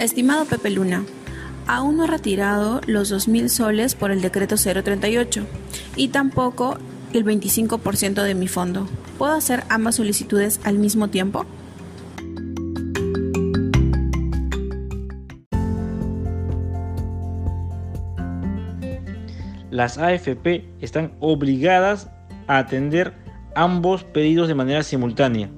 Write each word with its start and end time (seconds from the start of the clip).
Estimado 0.00 0.46
Pepe 0.46 0.70
Luna, 0.70 1.04
aún 1.66 1.98
no 1.98 2.04
he 2.04 2.06
retirado 2.06 2.80
los 2.86 3.12
2.000 3.12 3.48
soles 3.48 3.94
por 3.94 4.10
el 4.10 4.22
decreto 4.22 4.56
038 4.56 5.46
y 5.94 6.08
tampoco 6.08 6.78
el 7.12 7.22
25% 7.22 8.22
de 8.22 8.34
mi 8.34 8.48
fondo. 8.48 8.88
¿Puedo 9.18 9.34
hacer 9.34 9.62
ambas 9.68 9.96
solicitudes 9.96 10.58
al 10.64 10.78
mismo 10.78 11.08
tiempo? 11.08 11.44
Las 19.70 19.98
AFP 19.98 20.64
están 20.80 21.12
obligadas 21.20 22.08
a 22.46 22.56
atender 22.56 23.12
ambos 23.54 24.04
pedidos 24.04 24.48
de 24.48 24.54
manera 24.54 24.82
simultánea. 24.82 25.50